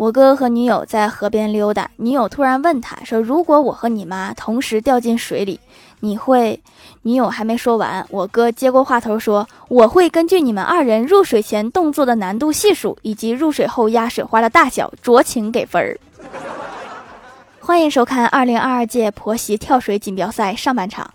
[0.00, 5.60] 我哥和女友在河边溜达女友突然问他说如果我和你妈同时掉进水里
[6.00, 6.58] 你会
[7.02, 16.00] 女友还没说完我哥接过话头说我会根据你们二人入水前动作的难度系数以及入水后压水花的大小酌情给分儿。
[17.60, 21.10] 欢迎收看二零二二届婆媳跳水锦标赛上半场。